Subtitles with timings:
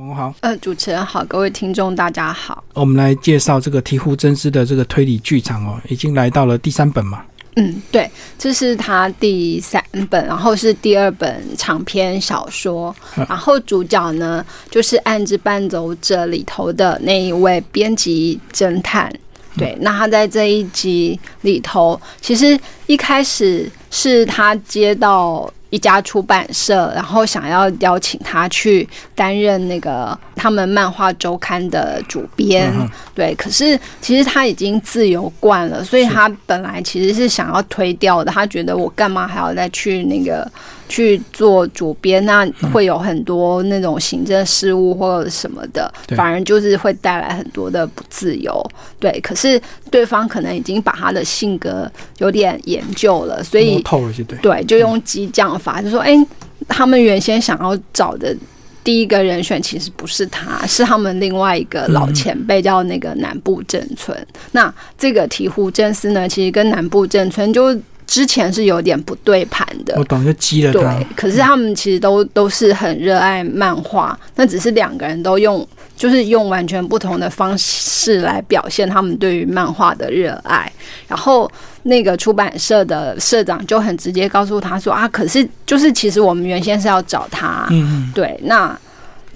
[0.00, 2.64] 王好，呃，主持人好，各位听众大家好。
[2.74, 7.22] 我们来介绍这个醍醐真司的这个推理剧场哦，已经来到了第三本嘛。
[7.54, 9.80] 嗯，对，这是他第三
[10.10, 19.08] 本，然后是第二本长篇小说，然后主角呢就是《暗之伴走者》里头的那一位编辑侦探。
[19.56, 22.58] 对，那他在这一集里头，其实
[22.88, 25.48] 一开始是他接到。
[25.74, 32.72] 一家出版社，然后想要邀请他去担任那个他们漫画周刊的主编，
[33.12, 33.34] 对。
[33.34, 38.30] 可是其实他已经自由惯了，所以他本来其实是想要推掉的。
[38.30, 40.48] 他觉得我干嘛还要再去那个？
[40.88, 48.64] 去做主编，那会有很多那种行政事务或者什么的，反而就是会带来很多的不自由。
[48.98, 49.60] 对，可是
[49.90, 56.14] 对方可能已经把他的性格有点研究了，所以透了些对，对，就用激将法，就说：“哎，
[56.68, 58.36] 他们原先想要找的
[58.84, 64.16] 第一个人选其实不是他，是他们另外一个老前辈，叫那个南部正村。
[64.52, 67.74] 那这个醍醐真司呢，其实跟南部正村就。”
[68.06, 70.80] 之前是有点不对盘的，我懂就激了他。
[70.80, 80.70] 对，可是他们其实都都是很热爱漫画，那只是两个人都用，就是用完全不同的方式来表现他们对于漫画的热爱。
[81.08, 81.50] 然后
[81.84, 88.78] 那个出版社的社长就很直接告诉他说：“啊，可是就是其实我们原先是要找他，嗯，对，那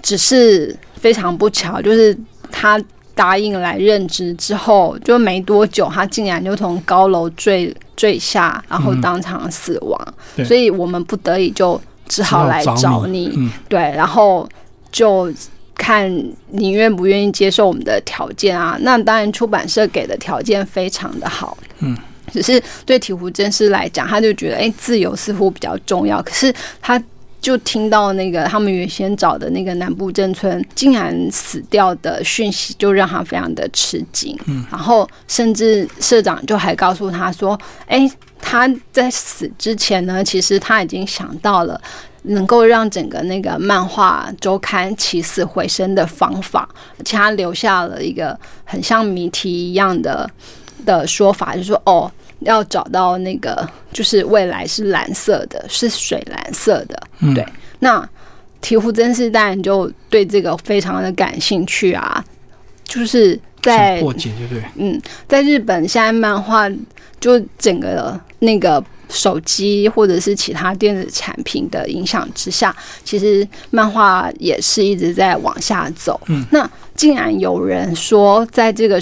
[0.01, 2.17] 只是非常不巧，就是
[2.51, 2.79] 他。”
[3.19, 10.13] 答应来任职之后，就没多久，他竟然就从高楼坠坠下，然后当场死亡。
[10.45, 13.51] 所以我们不得已就只好来找你。
[13.67, 14.47] 对，然后
[14.89, 15.29] 就
[15.75, 16.09] 看
[16.47, 18.77] 你愿不愿意接受我们的条件啊？
[18.79, 21.57] 那当然，出版社给的条件非常的好。
[21.79, 21.93] 嗯，
[22.31, 26.21] 只是对体湖真师来讲，他就觉得，哎，自由似乎比较重要。
[26.21, 27.03] 可是他。
[27.41, 34.37] 就听到那个他们原先找的那个南部镇村竟然死掉的讯息，就让他非常的吃惊。
[34.45, 38.09] 嗯，然后甚至社长就还告诉他说：“哎，
[38.41, 41.79] 他在死之前呢，其实他已经想到了
[42.23, 46.67] 能够让整个那个漫画周刊起死回生的方法，
[46.97, 50.29] 而且他留下了一个很像谜题一样的
[50.85, 52.11] 的说法，就说哦。”
[52.41, 57.01] 要找到那个，就是未来是蓝色的，是水蓝色的，
[57.35, 57.45] 对。
[57.79, 58.01] 那
[58.61, 62.23] 醍醐真是当然就对这个非常的感兴趣啊，
[62.83, 64.63] 就是在破解，对对？
[64.75, 66.69] 嗯，在日本现在漫画
[67.19, 76.19] 就整个那个手机或者是其他电子产品的影响之下，其实漫画也是一直在往下走。
[76.27, 79.01] 嗯，那竟然有人说在这个。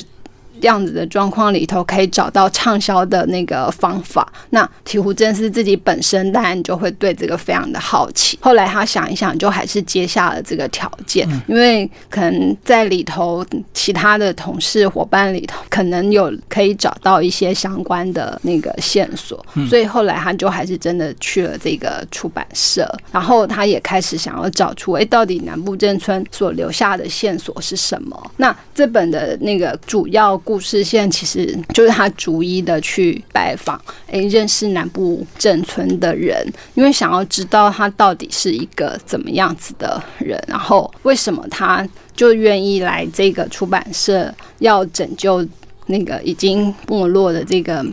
[0.62, 4.32] 样子的状况里头可以找到畅销的那个方法。
[4.52, 8.38] 那醍醐真司自己本身当然就会对这个非常的好奇。
[8.42, 19.46] 后来他想一想，就还是接下了这个条件，因为可能在里头其他的同事伙伴里头，可能有可以找到一些相关的那个线索。
[19.70, 28.32] 所以后来他就还是真的去了这个出版社，然后他也开始想要找出，哎，到底南部镇村所留下的线索是什么？
[28.38, 30.38] 那这本的那个主要。
[30.48, 33.78] 故事线其实就是他逐一的去拜访，
[34.08, 36.42] 诶，认识南部镇村的人，
[36.74, 41.86] 因为想要知道他到底是一个怎么样子的人，然后为什么他
[42.16, 45.46] 就愿意来这个出版社要拯救。
[45.88, 47.86] 那个已经没落的这个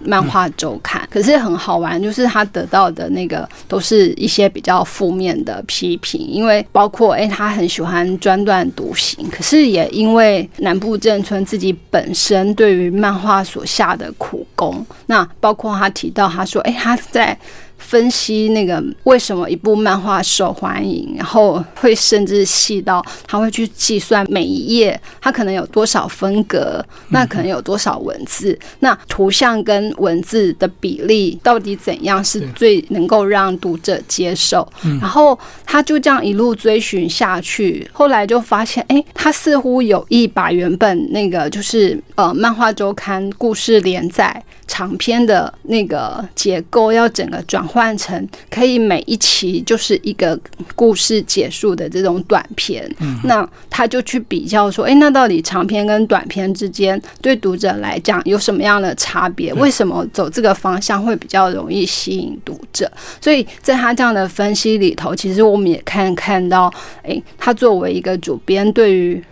[0.00, 17.38] 漫画周刊，可是很好玩，就是他得到的那个都是一些比较负面的批评，因为包括哎，他很喜欢专断独行，可是也因为南部正村自己本身对于漫画所下的苦功，那包括他提到他说，哎，他在。
[17.78, 34.66] 分析那个为什么一部漫画受欢迎，然后会甚至细到他会去计算每一页它可能有多少分格，那可能有多少文字，那图像跟文字的比例到底怎样是最能够让读者接受？
[35.00, 44.44] 然后他就这样一路追寻下去，后来就发现，哎，他似乎有意把原本那个就是呃漫画周刊故事连载。
[44.70, 50.38] 长篇的那个结构要整个转换成可以每一期就是一个
[50.74, 52.90] 故事结束的这种短篇，
[53.24, 59.52] 那他就去比较说，哎，那到底长篇跟短篇之间对读者来讲有什么样的差别？
[59.54, 62.90] 为什么走这个方向会比较容易吸引读者？
[63.20, 66.72] 所以在他这样的分析里头，其实我们也看看到，
[67.02, 69.22] 哎，他作为一个主编，对于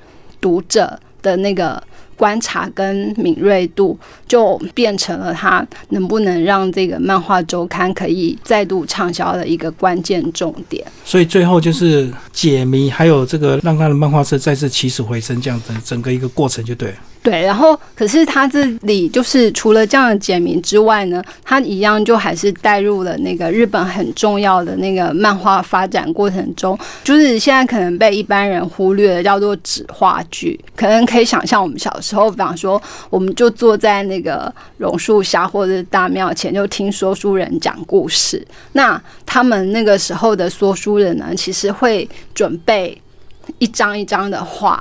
[0.40, 1.82] 读者的那个。
[2.16, 10.84] 观察跟敏锐度，就变成了他能不能让这个漫画周刊可以再度畅销的一个关键重点。
[11.04, 16.96] 所以最后就是解谜，还有这个让他的漫画社再次起死回生，这样的整个一个过程就对了。
[17.26, 30.56] 对，然后可是他这里就是除了这样的简明之外呢，他一样就还是带入了那个日本很重要的那个漫画发展过程中，就是现在可能被一般人忽略的叫做纸画剧。
[30.76, 32.81] 可能可以想象我们小时候，比方说，
[33.11, 38.46] 我们就坐在那个榕树下或者大庙前，就听说书人讲故事。
[38.75, 42.96] 那他们那个时候的说书人呢，其实会准备
[43.58, 44.81] 一张一张的画。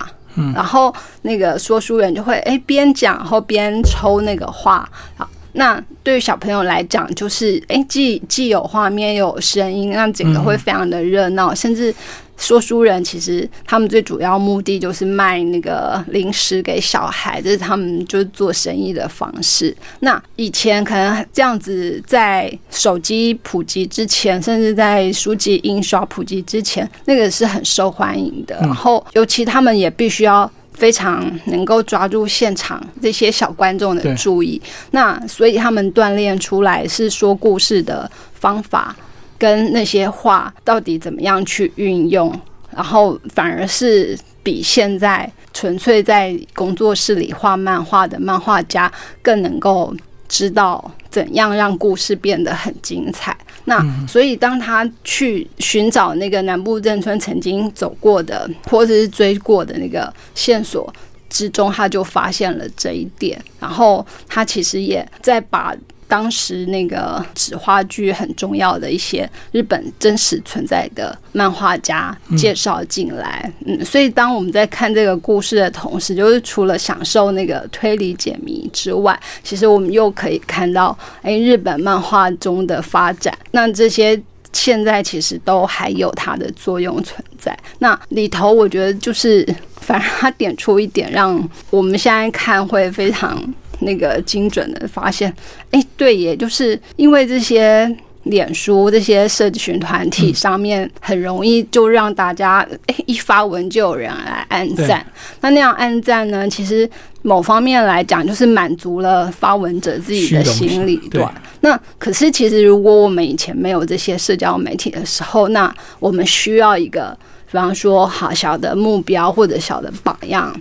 [0.53, 4.87] 然后那个说书人就会哎边讲，然后边抽那个画。
[5.15, 11.93] 好，那对于小朋友来讲，就是哎既既有画面又有声音，那整个会非常的热闹，甚至。
[12.37, 19.75] 说书人其实他们最主要目的就是卖那个零食给小孩，这是他们就是做生意的方式。
[20.01, 28.57] 那以前可能这样子，在手机普及之前，甚至在书籍印刷普及之前，那个是很受欢迎的。
[28.61, 34.61] 然后，尤其他们也必须要非常能够抓住现场这些小观众的注意。
[34.91, 38.95] 那所以他们锻炼出来是说故事的方法。
[39.37, 42.33] 跟那些画到底怎么样去运用，
[42.73, 48.91] 然后反而是比现在纯粹在工作室里画漫画的漫画家
[49.21, 49.93] 更能够
[50.27, 53.35] 知道怎样让故事变得很精彩。
[53.65, 60.93] 那所以当他去寻找那个南部镇村曾经走过的或者是追过的那个线索
[61.29, 63.43] 之中，他就发现了这一点。
[63.59, 65.75] 然后他其实也在把。
[66.07, 84.21] 当时那个纸画剧很重要的一些日本真实存在的漫画家介绍进来，嗯，所以当我们在看这个故事的同时，就是除了享受那个推理解谜之外，其实我们又可以看到，哎，日本漫画中的发展，那这些
[84.53, 87.57] 现在其实都还有它的作用存在。
[87.79, 89.45] 那里头我觉得就是，
[89.81, 93.41] 反而他点出一点，让我们现在看会非常。
[93.85, 95.33] 那个精准的发现，
[95.71, 97.89] 哎，对，也就是因为这些
[98.23, 105.05] 脸书这些社群团体上面很容易就让大家哎一发文就有人来按赞，
[105.41, 106.89] 那那样按赞呢，其实
[107.21, 111.23] 某方面来讲就是满足了发文者自己的心理，对。
[111.61, 117.15] 那可是其实如果我们以前没有这些社交媒体的时候，那我们需要一个，
[117.45, 120.55] 比方说好小的目标或者小的榜样。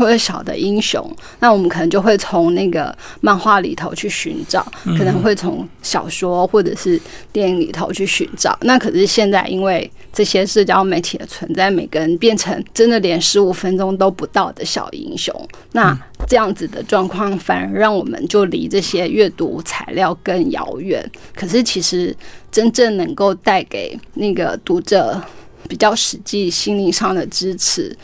[0.00, 4.66] 或者小的英雄，那我们可能就会从那个漫画里头去寻找，
[4.96, 6.98] 可能会从小说或者是
[7.30, 8.58] 电影里头去寻找。
[8.62, 15.34] 那可是现在因为这些社交媒体的存在，每个人变成真的连十五分钟都不到的小英雄。
[15.72, 15.94] 那
[16.26, 21.06] 这样子的状况，反而让我们就离这些阅读材料更遥远。
[21.34, 22.16] 可是其实
[22.50, 25.20] 真正能够带给那个读者
[25.68, 27.94] 比较实际心灵上的支持。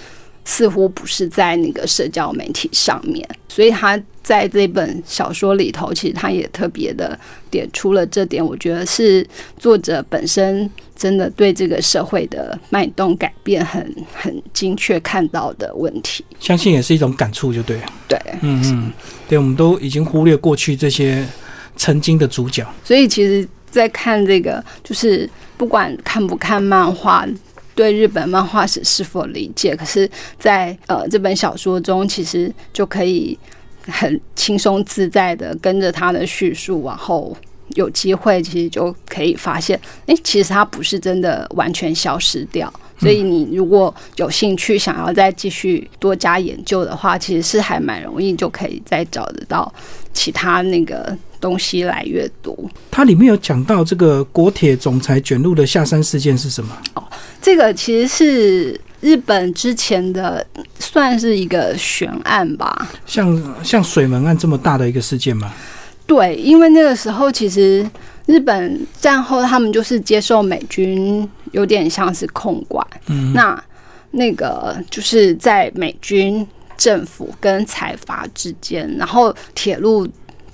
[0.46, 7.18] 似乎不是在那个社交媒体上面，所以他在这本小说里头，其实他也特别的
[7.50, 8.44] 点出了这点。
[8.44, 9.26] 我觉得是
[9.58, 17.80] 作者本身真的对这个社会的脉动改变很很精确看到的问题，相信也是一种感触，就对。
[18.06, 18.92] 对，嗯嗯，
[19.28, 21.26] 对，我们都已经忽略过去这些
[21.74, 27.26] 曾经的主角，所以其实，在看这个，就是不管看不看漫画。
[27.76, 29.76] 对日本漫画史是否理解？
[29.76, 33.38] 可是，在呃这本小说中，其实就可以
[33.86, 37.36] 很轻松自在的跟着他的叙述，然后
[37.74, 42.72] 有机会，其实就可以发现，哎，其实它不是真的完全消失掉。
[42.98, 49.70] 所以，你如果有兴趣想要再继续多加研究的话，其实是还蛮容易就可以再找得到
[50.14, 52.70] 其他那个东西来阅读。
[52.90, 56.74] 它里面有讲到这个国铁总裁卷入的下山事件是什么？
[56.94, 57.02] 哦。
[57.46, 60.44] 这个其实是日本之前的，
[60.80, 62.88] 算是一个悬案吧。
[63.06, 65.52] 像像水门案这么大的一个事件吗？
[66.08, 67.88] 对，因为那个时候其实
[68.26, 72.84] 日本战后他们就是接受美军，有点像是控管。
[73.06, 73.64] 嗯，那
[74.10, 76.44] 那个就是在美军
[76.76, 80.04] 政府跟财阀之间，然后铁路。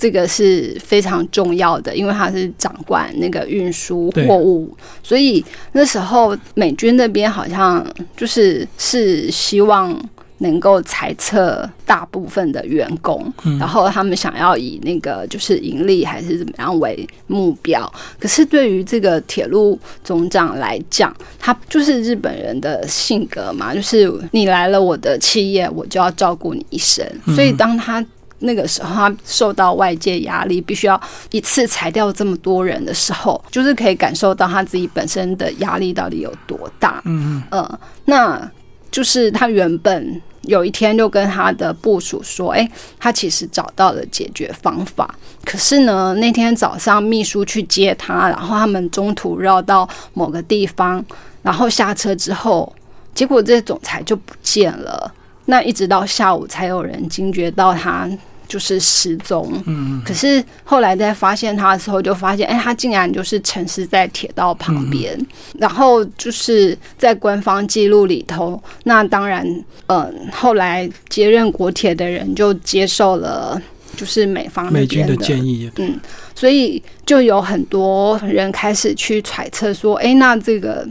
[0.02, 9.96] 这个是非常重要的，因为它是掌管那个运输货物，所以那时候美军那边好像就是是希望
[10.38, 17.80] 能够裁撤大部分的员工，然后他们想要以那个就是盈利还是怎么样为目标。
[18.18, 27.06] 可是对于这个铁路总长来讲，他就是日本人的性格嘛，就是你来了我的企业，我就要照顾你一生。
[27.36, 28.04] 所以当他
[28.42, 37.00] 那个时候，他受到外界压力，必须要一次裁掉这么多人的时候，就是可以感受到他自己本身的压力到底有多大。
[37.04, 38.50] 嗯嗯，呃，那
[38.90, 42.68] 就是他原本有一天就跟他的部署说：“哎，
[42.98, 45.14] 他其实找到了解决方法。
[45.44, 51.04] 可是呢，那天早上秘书去接他，然后他们中途绕到某个地方，
[51.42, 52.72] 然后下车之后，
[53.14, 55.12] 结果这总裁就不见了。
[55.46, 58.08] 那一直到下午才有人惊觉到他。”
[58.52, 65.18] 就是失踪，嗯，可是后来在发现他的时候，就发现，哎，他竟然就是沉尸在铁道旁边。
[65.58, 69.42] 然后就是在官方记录里头，那当然，
[69.86, 73.58] 嗯，后来接任国铁的人就接受了，
[73.96, 75.98] 就是美方美军的建议，嗯，
[76.34, 80.86] 所以就有很多人开始去揣测说，哎，那这个。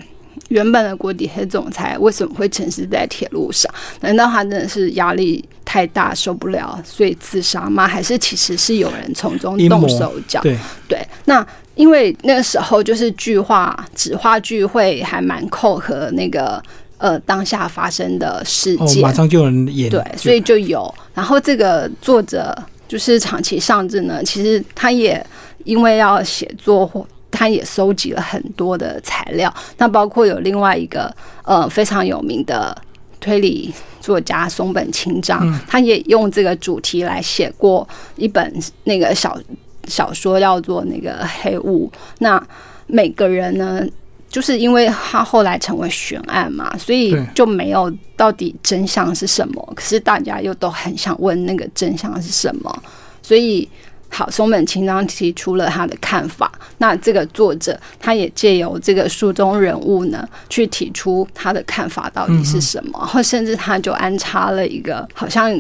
[0.48, 3.74] 原本的国铁总裁为什么会沉尸在铁路上？
[4.02, 5.42] 难道他真的是压力
[5.72, 7.88] 太大受不了，所以自杀吗？
[7.88, 10.42] 还是其实是有人从中动手脚？
[10.42, 16.62] 对对，那因为那个时候就是剧化纸化聚会还蛮扣合那个
[16.98, 20.94] 呃当下发生的事件，马上就有人演，对，所以就有。
[21.14, 22.54] 然后这个作者
[22.90, 25.26] 就是长期上志呢，其实他也
[25.64, 27.08] 因为要写作或。
[27.34, 31.10] 他也收集了很多的材料，那包括有另外一个
[31.44, 32.78] 呃非常有名的
[33.22, 37.88] 推理作家松本清张，他也用这个主题来写过
[38.18, 39.40] 一本那个小
[39.88, 41.90] 小说，叫做那个黑雾。
[42.20, 42.46] 那
[42.88, 43.82] 每个人呢，
[44.28, 49.74] 就是因为他后来成为悬案嘛，所以就没有到底真相是什么。
[49.74, 52.84] 可是大家又都很想问那个真相是什么，
[53.22, 53.70] 所以。
[54.14, 56.52] 好，松本清张提出了他的看法。
[56.78, 65.58] 那这个作者他也借由这个书中人物呢，去提出他的看法到底是什么，或甚至他就安插了一个好像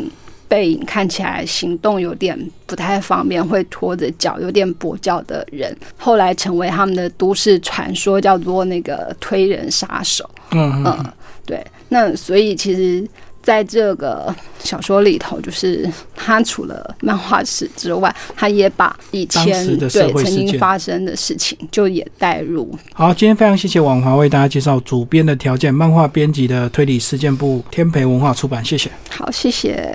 [0.49, 10.29] 背影看起来行动有点不太方便，会拖着脚，有点跛脚的人，后来成为他们的都市传说，叫做那个推人杀手。
[10.51, 11.05] 嗯嗯，
[11.45, 11.65] 对。
[11.87, 13.07] 那所以其实。
[13.41, 22.77] 在这个小说里头，就是他除了漫画史之外，他也把以前对曾经发生的事情就也带入。
[22.93, 28.89] 好，今天非常谢谢王华为大家介绍主编的条件，漫画编辑的推理事件部天培文化出版，谢谢。
[29.09, 29.91] 好，谢谢。